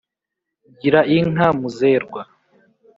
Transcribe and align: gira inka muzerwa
gira 0.79 0.99
inka 1.17 1.47
muzerwa 1.59 2.21